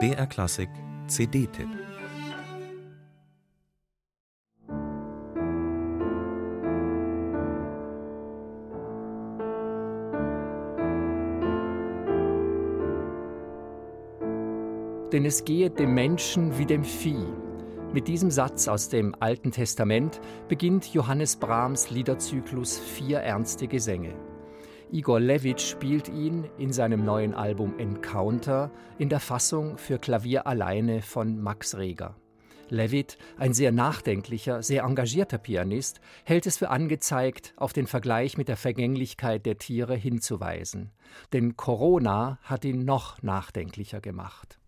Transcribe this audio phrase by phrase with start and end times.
[0.00, 0.68] BR Klassik
[1.06, 1.68] CD-Tipp
[15.12, 17.14] Denn es gehe dem Menschen wie dem Vieh.
[17.92, 24.33] Mit diesem Satz aus dem Alten Testament beginnt Johannes Brahms Liederzyklus Vier ernste Gesänge.
[24.94, 31.02] Igor Levit spielt ihn in seinem neuen Album Encounter in der Fassung für Klavier alleine
[31.02, 32.14] von Max Reger.
[32.68, 38.46] Levitt, ein sehr nachdenklicher, sehr engagierter Pianist, hält es für angezeigt, auf den Vergleich mit
[38.46, 40.92] der Vergänglichkeit der Tiere hinzuweisen.
[41.32, 44.60] Denn Corona hat ihn noch nachdenklicher gemacht.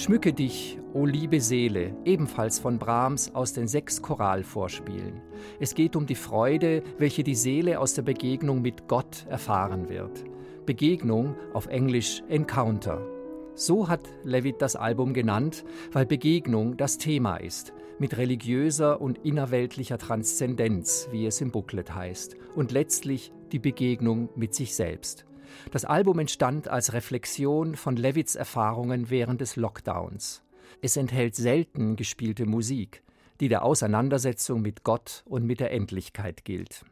[0.00, 5.20] Schmücke dich, o liebe Seele, ebenfalls von Brahms aus den sechs Choralvorspielen.
[5.58, 10.24] Es geht um die Freude, welche die Seele aus der Begegnung mit Gott erfahren wird.
[10.64, 13.06] Begegnung auf Englisch Encounter.
[13.54, 19.98] So hat Levitt das Album genannt, weil Begegnung das Thema ist, mit religiöser und innerweltlicher
[19.98, 25.26] Transzendenz, wie es im Booklet heißt, und letztlich die Begegnung mit sich selbst.
[25.70, 30.42] Das Album entstand als Reflexion von Levitts Erfahrungen während des Lockdowns.
[30.82, 33.02] Es enthält selten gespielte Musik,
[33.40, 36.84] die der Auseinandersetzung mit Gott und mit der Endlichkeit gilt.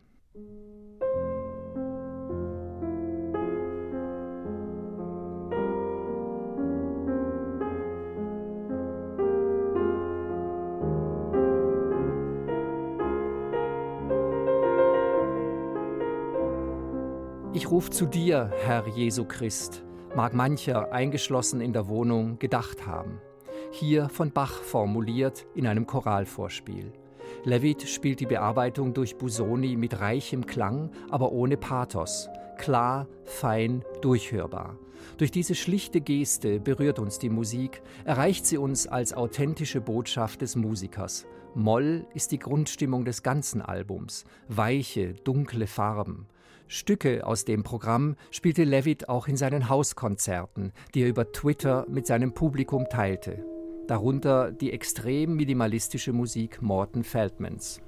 [17.58, 19.82] 'Ich ruf zu dir, Herr Jesu Christ',
[20.14, 23.20] mag mancher, eingeschlossen in der Wohnung, gedacht haben.
[23.72, 26.92] Hier von Bach formuliert in einem Choralvorspiel.
[27.42, 32.28] Levitt spielt die Bearbeitung durch Busoni mit reichem Klang, aber ohne Pathos.
[32.58, 34.78] Klar, fein, durchhörbar.
[35.16, 40.54] Durch diese schlichte Geste berührt uns die Musik, erreicht sie uns als authentische Botschaft des
[40.54, 41.26] Musikers.
[41.56, 44.26] Moll ist die Grundstimmung des ganzen Albums.
[44.46, 46.28] Weiche, dunkle Farben.
[46.70, 52.06] Stücke aus dem Programm spielte Levitt auch in seinen Hauskonzerten, die er über Twitter mit
[52.06, 53.42] seinem Publikum teilte.
[53.86, 57.80] Darunter die extrem minimalistische Musik Morton Feldmans.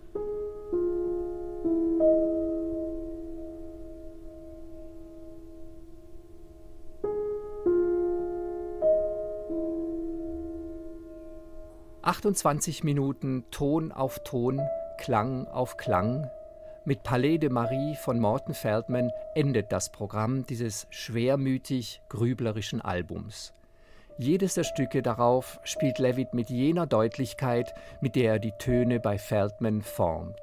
[12.02, 14.58] »28 Minuten Ton auf Ton,
[14.96, 16.30] Klang auf Klang,
[16.84, 23.52] mit Palais de Marie von Morten Feldman endet das Programm dieses schwermütig grüblerischen Albums.
[24.18, 29.18] Jedes der Stücke darauf spielt Levitt mit jener Deutlichkeit, mit der er die Töne bei
[29.18, 30.40] Feldman formt.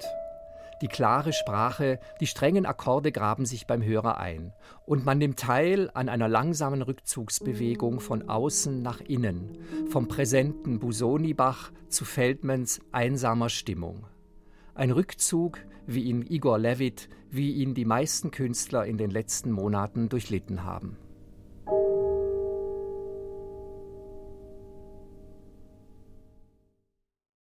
[0.80, 4.52] Die klare Sprache, die strengen Akkorde graben sich beim Hörer ein
[4.86, 9.58] und man nimmt teil an einer langsamen Rückzugsbewegung von außen nach innen,
[9.90, 14.06] vom präsenten Busoni-Bach zu Feldmans einsamer Stimmung.
[14.78, 15.58] Ein Rückzug,
[15.88, 20.96] wie ihn Igor Levit, wie ihn die meisten Künstler in den letzten Monaten durchlitten haben.